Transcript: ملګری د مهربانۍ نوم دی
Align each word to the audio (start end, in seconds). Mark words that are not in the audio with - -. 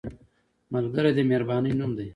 ملګری 0.73 1.11
د 1.15 1.19
مهربانۍ 1.29 1.71
نوم 1.79 1.91
دی 1.97 2.07